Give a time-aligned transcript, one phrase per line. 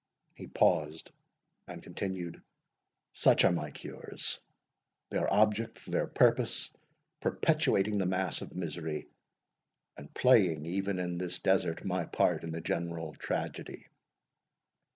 [0.33, 1.11] He paused,
[1.67, 2.41] and continued,
[3.13, 4.39] "Such are my cures;
[5.11, 6.71] their object, their purpose,
[7.19, 9.05] perpetuating the mass of misery,
[9.95, 13.89] and playing even in this desert my part in the general tragedy.